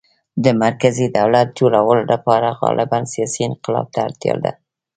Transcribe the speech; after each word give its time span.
د 0.43 0.45
مرکزي 0.63 1.07
دولت 1.17 1.47
جوړولو 1.59 2.03
لپاره 2.13 2.57
غالباً 2.61 2.99
سیاسي 3.13 3.41
انقلاب 3.49 3.87
ته 3.93 3.99
اړتیا 4.07 4.35
ده 4.43 4.51